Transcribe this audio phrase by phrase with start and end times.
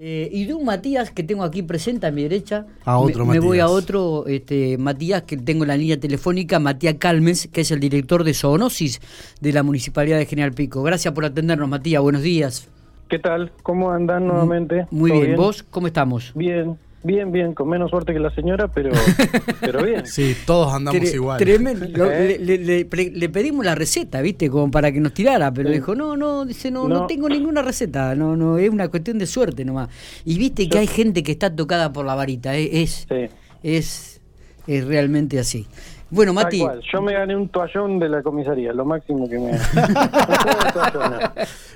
[0.00, 3.34] Eh, y de un Matías que tengo aquí presente a mi derecha, A otro me,
[3.34, 3.78] me voy a Matías.
[3.78, 8.24] otro este, Matías que tengo en la línea telefónica, Matías Calmes, que es el director
[8.24, 9.00] de zoonosis
[9.40, 10.82] de la Municipalidad de General Pico.
[10.82, 12.68] Gracias por atendernos, Matías, buenos días.
[13.08, 13.52] ¿Qué tal?
[13.62, 14.86] ¿Cómo andan nuevamente?
[14.90, 15.36] Muy ¿Todo bien.
[15.36, 16.32] ¿vos cómo estamos?
[16.34, 18.90] Bien, bien, bien, con menos suerte que la señora, pero,
[19.60, 20.06] pero bien.
[20.06, 21.38] Sí, todos andamos Tre- igual.
[21.38, 21.84] tremendo.
[22.10, 22.38] ¿Eh?
[22.40, 24.50] le, le- le pre- le pedimos la receta, ¿viste?
[24.50, 25.74] Como para que nos tirara, pero Sí.
[25.76, 27.06] dijo, no, no, dice, no, no, No.
[27.06, 29.88] tengo ninguna receta, no, no, es una cuestión de suerte nomás.
[30.24, 33.26] Y viste que hay gente que está tocada por la varita, eh, es, Sí.
[33.62, 34.20] es,
[34.66, 35.66] es realmente así.
[36.14, 36.80] Bueno, Tal Mati, cual.
[36.92, 39.50] Yo me gané un toallón de la comisaría, lo máximo que me.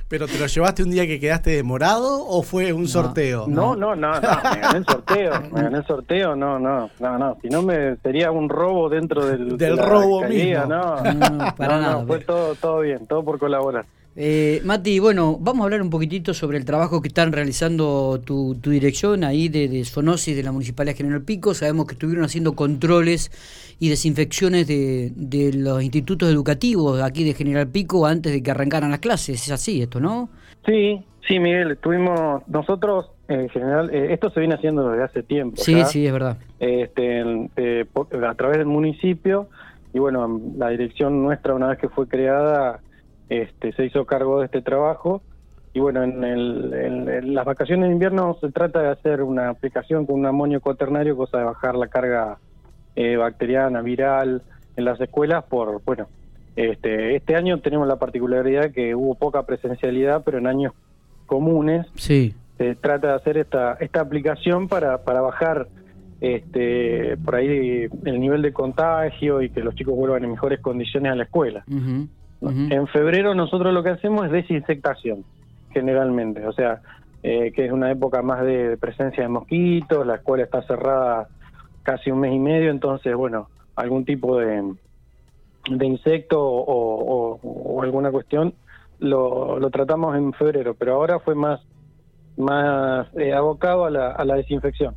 [0.09, 3.47] ¿Pero te lo llevaste un día que quedaste demorado o fue un sorteo?
[3.47, 7.19] No, no, no, no, me gané el sorteo, me gané el sorteo, no, no, no,
[7.19, 10.65] no, si no me sería un robo dentro del, Del de robo mismo.
[10.67, 12.07] No, No, no, para no, nada.
[12.07, 13.85] fue todo, todo bien, todo por colaborar.
[14.21, 18.57] Eh, Mati, bueno, vamos a hablar un poquitito sobre el trabajo que están realizando tu,
[18.61, 21.55] tu dirección ahí de, de zoonosis de la Municipalidad General Pico.
[21.55, 23.31] Sabemos que estuvieron haciendo controles
[23.79, 28.91] y desinfecciones de, de los institutos educativos aquí de General Pico antes de que arrancaran
[28.91, 29.41] las clases.
[29.41, 30.31] Es así esto, ¿no?
[30.67, 35.59] Sí, sí, Miguel, estuvimos nosotros, en general, eh, esto se viene haciendo desde hace tiempo.
[35.59, 36.39] Sí, sí, es verdad.
[36.59, 37.23] este,
[37.57, 37.87] eh,
[38.29, 39.47] a través del municipio
[39.95, 42.81] y bueno, la dirección nuestra una vez que fue creada
[43.29, 45.23] este, se hizo cargo de este trabajo
[45.75, 49.51] y bueno, en, el- en- en las vacaciones de invierno se trata de hacer una
[49.51, 52.39] aplicación con un amonio cuaternario, cosa de bajar la carga
[52.97, 54.43] eh, bacteriana, viral
[54.77, 56.09] en las escuelas por, bueno,
[56.57, 60.73] este, este año tenemos la particularidad que hubo poca presencialidad, pero en años
[61.27, 62.35] comunes Sí.
[62.57, 65.69] se trata de hacer esta esta aplicación para, para bajar
[66.21, 71.13] este por ahí el nivel de contagio y que los chicos vuelvan en mejores condiciones
[71.13, 71.65] a la escuela.
[72.41, 75.25] En febrero nosotros lo que hacemos es desinfectación,
[75.73, 76.81] generalmente, o sea,
[77.23, 81.29] eh, que es una época más de presencia de mosquitos, la escuela está cerrada
[81.83, 84.75] casi un mes y medio, entonces, bueno, algún tipo de,
[85.71, 88.55] de insecto o, o- o alguna cuestión
[89.01, 91.61] lo, lo tratamos en febrero, pero ahora fue más
[92.37, 94.95] más eh, abocado a la, a la desinfección.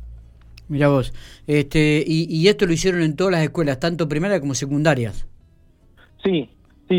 [0.68, 1.12] Mira vos.
[1.48, 5.26] Este, y, y esto lo hicieron en todas las escuelas, tanto primarias como secundarias.
[6.22, 6.48] Sí,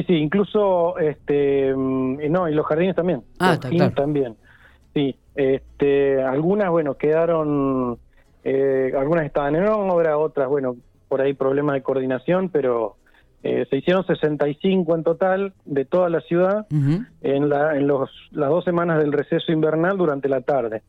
[0.02, 3.22] sí, sí, incluso este mm, no, y los jardines también.
[3.40, 3.94] Ah, los está claro.
[3.94, 4.36] también.
[4.94, 7.98] Sí, este algunas bueno, quedaron
[8.44, 10.76] eh, algunas estaban en obra, otras bueno,
[11.10, 12.96] por ahí problemas de coordinación, pero
[13.44, 16.66] eh, se hicieron 65 en total de toda la ciudad
[17.22, 20.82] en, la, en los, las dos semanas del receso invernal durante la tarde.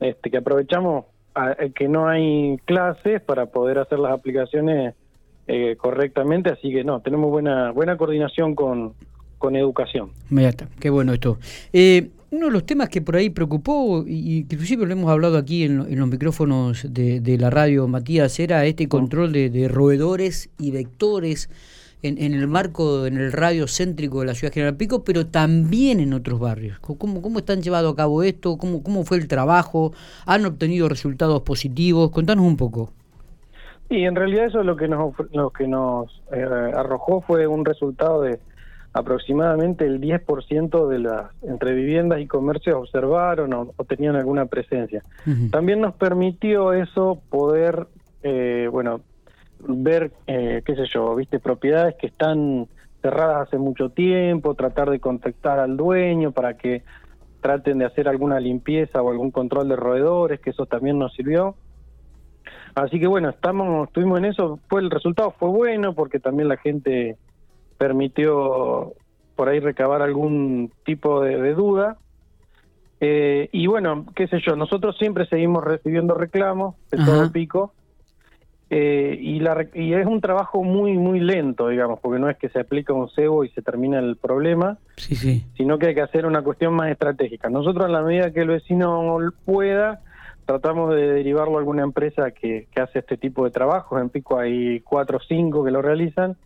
[0.00, 4.94] Este, que aprovechamos a- que no hay clases para poder hacer las aplicaciones
[5.52, 8.92] eh, correctamente, así que no, tenemos buena, buena coordinación con,
[9.36, 10.10] con educación.
[10.28, 11.38] Mirá, está, qué bueno esto.
[11.72, 15.64] Eh, uno de los temas que por ahí preocupó, y inclusive lo hemos hablado aquí
[15.64, 20.70] en, en los micrófonos de, de la radio, Matías, era este control de, roedores y
[20.70, 21.50] vectores
[22.02, 25.98] en, en el marco, en el radio céntrico de la ciudad General Pico, pero también
[25.98, 26.78] en otros barrios.
[26.78, 28.56] ¿Cómo, cómo están llevando a cabo esto?
[28.56, 29.92] ¿Cómo, ¿Cómo fue el trabajo?
[30.26, 32.12] ¿Han obtenido resultados positivos?
[32.12, 32.92] Contanos un poco.
[33.90, 38.22] Y en realidad eso lo que nos, lo que nos eh, arrojó fue un resultado
[38.22, 38.38] de
[38.92, 45.02] aproximadamente el 10% de las entre viviendas y comercios observaron o, o tenían alguna presencia.
[45.50, 47.88] También nos permitió eso poder,
[48.22, 49.00] eh, bueno,
[49.58, 52.68] ver, eh, qué sé yo, viste, propiedades que están
[53.02, 56.82] cerradas hace mucho tiempo, tratar de contactar al dueño para que
[57.40, 61.56] traten de hacer alguna limpieza o algún control de roedores, que eso también nos sirvió.
[62.74, 66.56] Así que bueno, estamos, estuvimos en eso, fue el resultado fue bueno porque también la
[66.56, 67.16] gente
[67.78, 68.92] permitió
[69.36, 71.96] por ahí recabar algún tipo de, de duda.
[73.00, 77.06] Eh, y bueno, qué sé yo, nosotros siempre seguimos recibiendo reclamos de Ajá.
[77.10, 77.72] todo pico.
[78.72, 82.50] Eh, y, la, y es un trabajo muy, muy lento, digamos, porque no es que
[82.50, 85.44] se aplica un cebo y se termina el problema, Sí, sí.
[85.56, 87.48] sino que hay que hacer una cuestión más estratégica.
[87.50, 90.02] Nosotros, en la medida que el vecino pueda,
[90.46, 94.00] tratamos de derivarlo a alguna empresa que, que hace este tipo de trabajos.
[94.00, 96.36] En Pico hay cuatro o cinco que lo realizan,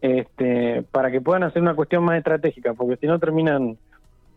[0.00, 3.76] este, para que puedan hacer una cuestión más estratégica, porque si no terminan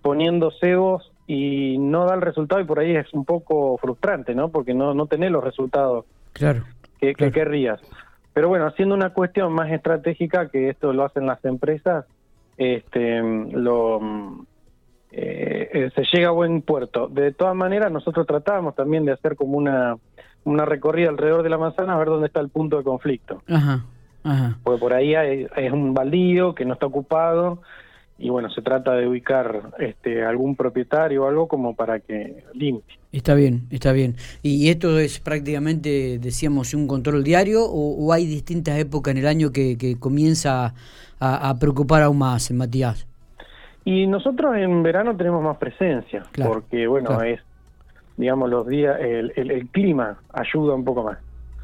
[0.01, 4.50] poniendo cebos y no da el resultado y por ahí es un poco frustrante, ¿no?
[4.50, 6.63] Porque no, no tenés los resultados Claro.
[7.00, 7.80] que, que querrías.
[8.34, 12.06] Pero bueno, haciendo una cuestión más estratégica, que esto lo hacen las empresas,
[12.57, 14.46] este, lo,
[15.15, 17.07] eh, eh, se llega a buen puerto.
[17.07, 19.98] De todas maneras, nosotros tratábamos también de hacer como una,
[20.44, 23.42] una recorrida alrededor de la manzana a ver dónde está el punto de conflicto.
[23.48, 23.86] Ajá.
[24.24, 24.57] Ajá.
[24.63, 27.62] Porque por ahí hay- es un baldío que no está ocupado
[28.18, 32.98] y bueno, se trata de ubicar este, algún propietario o algo como para que limpie.
[33.12, 34.15] Está bien, está bien.
[34.42, 39.51] ¿Y esto es prácticamente, decíamos, un control diario o, hay distintas épocas en el año
[39.51, 40.74] que, comienza
[41.19, 43.07] a, preocupar aún más, Matías?
[43.86, 47.42] Y nosotros en verano tenemos más presencia, porque bueno, es,
[48.18, 51.18] digamos, los días, el, el, clima ayuda un poco más.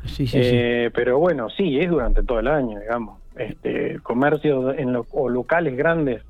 [0.06, 3.20] Sí, sí, eh, Pero bueno, sí, es durante todo el año, digamos.
[3.36, 6.24] Este, comercios en o locales grandes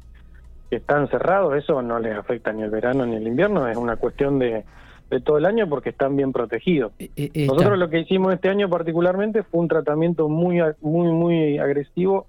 [0.69, 3.95] que están cerrados, eso no les afecta ni el verano ni el invierno, es una
[3.95, 4.63] cuestión de,
[5.09, 6.93] de todo el año porque están bien protegidos.
[6.99, 11.57] Eh, eh, Nosotros lo que hicimos este año particularmente fue un tratamiento muy, muy, muy
[11.57, 12.27] agresivo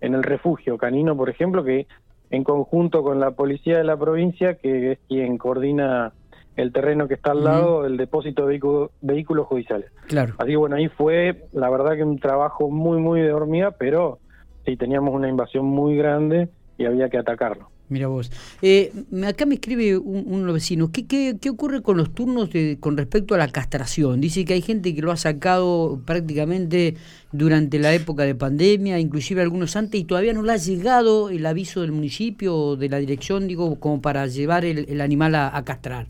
[0.00, 1.86] en el refugio canino, por ejemplo, que
[2.32, 6.12] en conjunto con la policía de la provincia, que es quien coordina
[6.56, 8.60] el terreno que está al lado del depósito de
[9.02, 9.90] vehículos judiciales.
[10.08, 10.34] Claro.
[10.38, 14.18] Así que bueno, ahí fue la verdad que un trabajo muy, muy de hormiga, pero
[14.64, 16.48] sí teníamos una invasión muy grande
[16.78, 17.71] y había que atacarlo.
[17.92, 18.32] Mira vos.
[18.62, 18.90] Eh,
[19.28, 23.38] acá me escribe un, vecino, ¿qué, ¿qué, ocurre con los turnos de, con respecto a
[23.38, 24.22] la castración?
[24.22, 26.96] Dice que hay gente que lo ha sacado prácticamente
[27.32, 31.44] durante la época de pandemia, inclusive algunos antes, y todavía no le ha llegado el
[31.44, 36.06] aviso del municipio o de la dirección, digo, como para llevar el, animal a, castrar.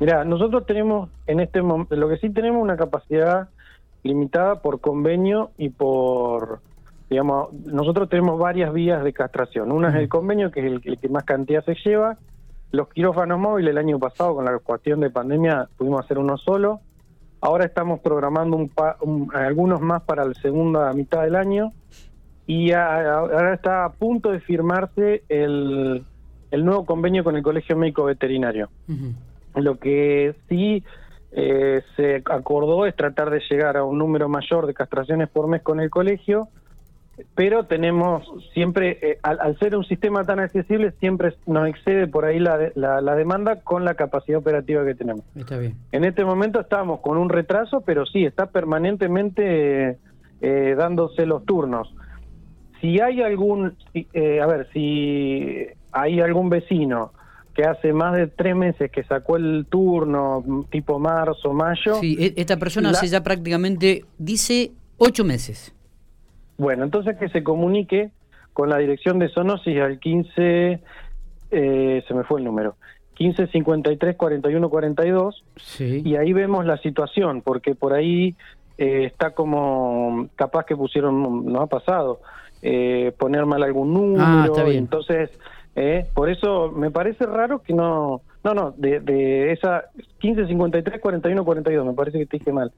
[0.00, 3.48] Mira, nosotros tenemos en este momento, lo que sí tenemos una capacidad
[4.02, 6.60] limitada por convenio y por
[7.10, 9.72] digamos, nosotros tenemos varias vías de castración.
[9.72, 12.16] Una es el convenio, que es el, que más cantidad se lleva.
[12.70, 16.80] Los quirófanos móviles el año pasado, con la cuestión de pandemia, pudimos hacer uno solo.
[17.40, 21.72] Ahora estamos programando un, algunos más para la segunda mitad del año.
[22.46, 26.04] Y ahora está a punto de firmarse el,
[26.52, 28.70] nuevo convenio con el Colegio Médico Veterinario.
[29.54, 30.82] Lo que sí
[31.32, 35.62] eh, se acordó es tratar de llegar a un número mayor de castraciones por mes
[35.62, 36.48] con el colegio
[37.34, 42.38] pero tenemos siempre, eh, al, ser un sistema tan accesible, siempre nos excede por ahí
[42.38, 45.24] la, la, demanda con la capacidad operativa que tenemos.
[45.36, 45.76] Está bien.
[45.92, 49.98] En este momento estamos con un retraso, pero sí, está permanentemente
[50.40, 51.94] eh, dándose los turnos.
[52.80, 57.12] Si hay algún, eh, a ver, si hay algún vecino
[57.54, 61.94] que hace más de tres meses que sacó el turno, tipo marzo, mayo.
[62.00, 65.72] Sí, e, esta persona hace ya prácticamente, dice, ocho meses.
[66.56, 68.10] Bueno, entonces que se comunique
[68.52, 70.80] con la dirección de zoonosis al 15,
[71.50, 72.76] eh, se me fue el número,
[73.14, 76.02] 15 53 41 42, sí.
[76.04, 78.36] y ahí vemos la situación, porque por ahí
[78.78, 82.20] eh, está como, capaz que pusieron, no ha pasado,
[82.62, 84.78] eh, poner mal algún número, ah, está bien.
[84.78, 85.30] entonces,
[85.74, 89.86] eh, por eso me parece raro que no, no, no, de, de esa
[90.20, 92.72] 15 53 41 42, me parece que te dije mal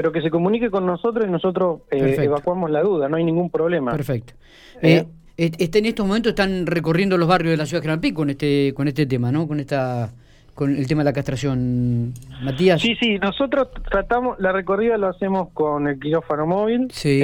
[0.00, 3.50] pero que se comunique con nosotros y nosotros eh, evacuamos la duda, no hay ningún
[3.50, 3.92] problema.
[3.92, 4.32] Perfecto.
[4.80, 5.04] Eh,
[5.36, 8.16] eh, este, en estos momentos están recorriendo los barrios de la ciudad de General Pico
[8.22, 9.46] con este, con este tema, ¿no?
[9.46, 10.10] Con esta
[10.54, 12.80] con el tema de la castración, Matías.
[12.80, 17.22] Sí, sí, nosotros tratamos, la recorrida lo hacemos con el quirófano móvil, sí.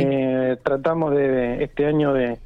[0.63, 2.37] tratamos de este año de,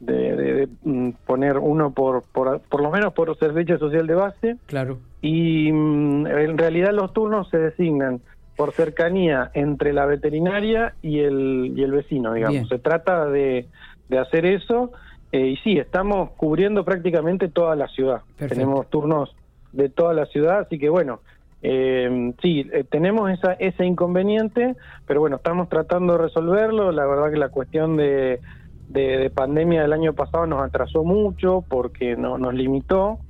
[0.00, 4.56] de, mm, poner uno por, por, por lo menos por servicio social de base.
[4.64, 4.98] Claro.
[5.20, 8.22] Y mm, en realidad los turnos se designan
[8.58, 12.68] por cercanía entre la veterinaria y el, y el vecino, digamos.
[12.68, 13.68] Se trata de,
[14.08, 14.90] de hacer eso
[15.30, 18.22] eh, y sí, estamos cubriendo prácticamente toda la ciudad.
[18.36, 19.32] Tenemos turnos
[19.72, 21.20] de toda la ciudad, así que bueno,
[21.62, 24.74] eh, sí, eh, tenemos esa, ese inconveniente,
[25.06, 26.90] pero bueno, estamos tratando de resolverlo.
[26.90, 28.40] La verdad que la cuestión de,
[28.88, 33.20] de, pandemia del año pasado nos atrasó mucho porque no, nos limitó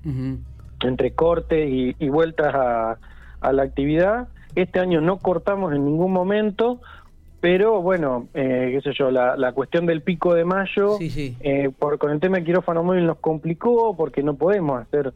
[0.82, 2.96] entre cortes y, y vueltas a,
[3.42, 4.28] a la actividad
[4.62, 6.80] este año no cortamos en ningún momento,
[7.40, 12.10] pero bueno, eh, qué sé yo, la, cuestión del pico de mayo, Eh, por, con
[12.10, 15.12] el tema del quirófano móvil nos complicó porque no podemos hacer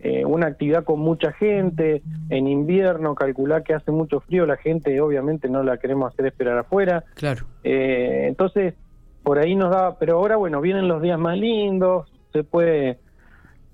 [0.00, 5.00] eh, una actividad con mucha gente en invierno, calcular que hace mucho frío, la gente
[5.00, 7.04] obviamente no la queremos hacer esperar afuera.
[7.14, 7.44] Claro.
[7.64, 8.74] Eh, entonces,
[9.22, 12.98] por ahí nos da, pero ahora bueno, vienen los días más lindos, se puede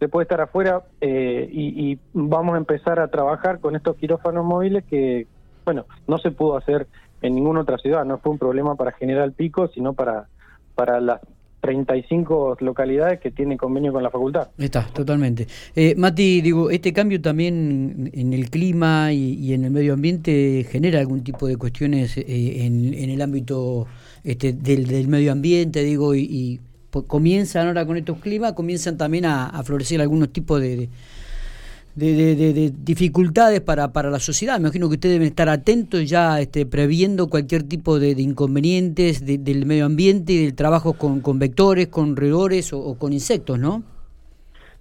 [0.02, 4.82] se puede estar afuera eh, y, vamos a empezar a trabajar con estos quirófanos móviles
[4.90, 5.28] que,
[5.64, 6.88] bueno, no se pudo hacer
[7.20, 10.26] en ninguna otra ciudad, no fue un problema para General Pico, sino para,
[10.74, 11.20] para las
[11.60, 14.48] 35 localidades que tienen convenio con la facultad.
[14.58, 15.46] Está, totalmente.
[15.76, 20.98] Eh, Mati, digo, este cambio también en el clima y, en el medio ambiente genera
[20.98, 23.86] algún tipo de cuestiones eh, en, el ámbito
[24.24, 26.58] este, del, medio ambiente, digo, y
[27.06, 30.88] comienzan ahora con estos climas, comienzan también a, florecer algunos tipos de,
[31.94, 34.54] de, dificultades para, para la sociedad.
[34.54, 39.66] Me imagino que ustedes deben estar atentos ya este, previendo cualquier tipo de, inconvenientes del
[39.66, 43.82] medio ambiente y del trabajo con, con vectores, con roedores o, con insectos, ¿no?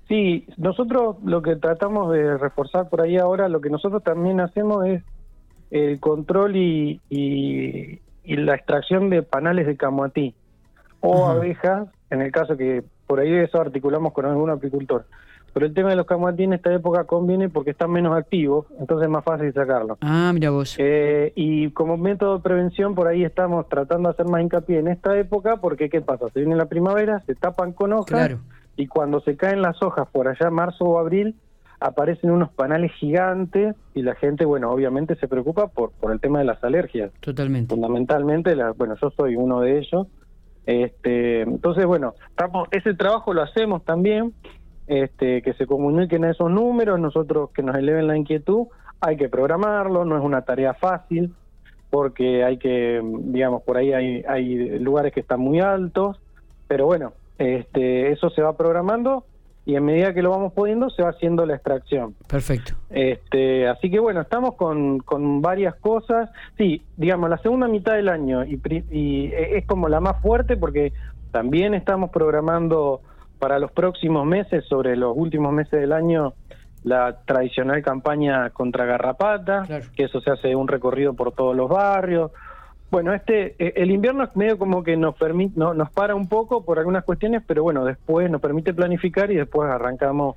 [0.07, 4.85] Sí, nosotros lo que tratamos de reforzar por ahí ahora, lo que nosotros también hacemos
[4.85, 5.03] es
[5.71, 10.35] el control y, y, la extracción de panales de camuatí
[10.99, 15.05] o abejas, en el caso que por ahí eso articulamos con algún apicultor.
[15.53, 19.05] Pero el tema de los camuatí en esta época conviene porque están menos activos, entonces
[19.05, 19.97] es más fácil sacarlos.
[20.01, 20.75] Ah, mira vos.
[20.77, 24.87] Eh, y como método de prevención, por ahí estamos tratando de hacer más hincapié en
[24.87, 26.29] esta época, porque ¿qué pasa?
[26.33, 28.39] Se viene la primavera, se tapan con hojas, claro.
[28.77, 31.35] y cuando se caen las hojas por allá, marzo o abril,
[31.81, 36.39] aparecen unos panales gigantes y la gente, bueno, obviamente se preocupa por, por el tema
[36.39, 37.11] de las alergias.
[37.19, 37.73] Totalmente.
[37.73, 40.07] Fundamentalmente, la, bueno, yo soy uno de ellos.
[40.65, 42.13] Este, entonces, bueno,
[42.71, 44.33] ese trabajo lo hacemos también
[44.87, 48.67] este, que se comuniquen esos números, nosotros que nos eleven la inquietud,
[48.99, 51.33] hay que programarlo, no es una tarea fácil,
[51.89, 56.19] porque hay que, digamos, por ahí hay, hay lugares que están muy altos,
[56.67, 59.25] pero bueno, este, eso se va programando
[59.65, 62.15] y en medida que lo vamos pudiendo se va haciendo la extracción.
[62.27, 62.73] Perfecto.
[62.89, 66.29] Este, así que bueno, estamos con, con varias cosas.
[66.57, 70.93] Sí, digamos, la segunda mitad del año y, y es como la más fuerte porque
[71.31, 73.01] también estamos programando
[73.39, 76.33] para los próximos meses, sobre los últimos meses del año,
[76.83, 79.63] la tradicional campaña contra garrapata,
[79.95, 82.31] que eso se hace un recorrido por todos los barrios.
[82.91, 86.27] Bueno, este eh, el invierno es medio como que nos permite, no, nos para un
[86.27, 90.35] poco por algunas cuestiones, pero bueno, después nos permite planificar y después arrancamos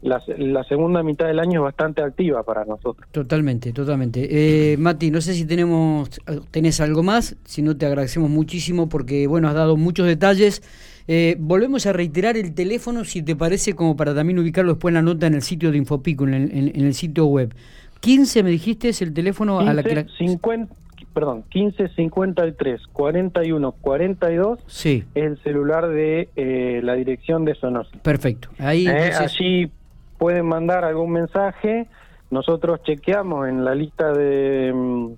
[0.00, 3.08] la, la, segunda mitad del año es bastante activa para nosotros.
[3.10, 4.28] Totalmente, totalmente.
[4.30, 6.08] Eh, Mati, no sé si tenemos,
[6.52, 10.62] tenés algo más, si no te agradecemos muchísimo porque, bueno, has dado muchos detalles.
[11.08, 14.94] Eh, volvemos a reiterar el teléfono, si te parece, como para también ubicarlo después en
[14.94, 17.52] la nota en el sitio de Infopico, en el, el sitio web.
[18.00, 20.06] 15, me dijiste, es el teléfono a la que...
[20.18, 20.72] 50,
[21.18, 25.02] perdón, 15 53 41 42 sí.
[25.16, 27.88] es el celular de eh, la dirección de Sonos.
[28.02, 28.50] Perfecto.
[28.60, 29.68] Ahí eh, Allí
[30.16, 31.88] pueden mandar algún mensaje.
[32.30, 35.08] Nosotros chequeamos en la lista de, mm,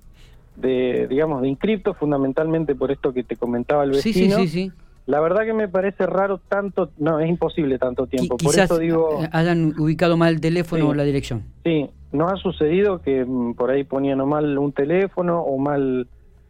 [0.57, 4.38] de digamos, de inscriptos, fundamentalmente por esto que te comentaba el vecino.
[4.38, 4.73] Sí, sí, sí,
[5.11, 8.37] La verdad que me parece raro tanto, no, es imposible tanto tiempo.
[8.37, 11.43] por eso digo, hayan ubicado mal el teléfono o la dirección.
[11.64, 16.07] Sí, nos ha sucedido que mm, por ahí ponían o mal un teléfono o mal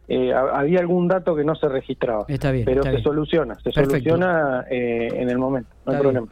[0.07, 2.25] eh, había algún dato que no se registraba.
[2.27, 2.65] Está bien.
[2.65, 6.27] Pero se soluciona, se soluciona eh, en el momento, no hay problema.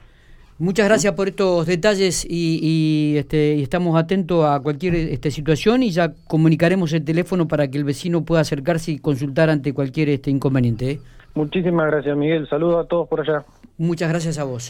[0.60, 6.14] Muchas gracias por estos detalles y, este, estamos atentos a cualquier este, situación y ya
[6.28, 10.92] comunicaremos el teléfono para que el vecino pueda acercarse y consultar ante cualquier este inconveniente.
[10.92, 11.00] ¿eh?
[11.36, 12.48] Muchísimas gracias, Miguel.
[12.50, 13.46] Saludos a todos por allá.
[13.78, 14.68] Muchas gracias a vos.